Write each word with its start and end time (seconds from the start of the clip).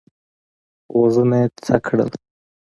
غوږونه 0.93 1.37
یې 1.41 1.47
څک 1.65 1.81
کړل. 1.87 2.09